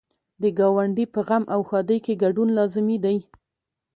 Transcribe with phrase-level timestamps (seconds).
[0.41, 3.17] د ګاونډي په غم او ښادۍ کې ګډون لازمي دی.